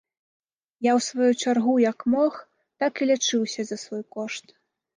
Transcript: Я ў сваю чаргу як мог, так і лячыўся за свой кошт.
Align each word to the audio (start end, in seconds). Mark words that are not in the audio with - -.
Я 0.89 0.93
ў 0.99 1.03
сваю 1.07 1.31
чаргу 1.45 1.75
як 1.91 1.99
мог, 2.15 2.41
так 2.85 2.93
і 3.05 3.09
лячыўся 3.13 3.61
за 3.71 3.77
свой 3.87 4.03
кошт. 4.21 4.45